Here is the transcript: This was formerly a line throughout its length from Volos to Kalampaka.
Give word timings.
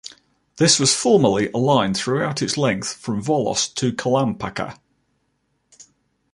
This 0.57 0.79
was 0.79 0.95
formerly 0.95 1.51
a 1.51 1.57
line 1.59 1.93
throughout 1.93 2.41
its 2.41 2.57
length 2.57 2.91
from 2.95 3.21
Volos 3.21 3.71
to 3.75 3.93
Kalampaka. 3.93 4.79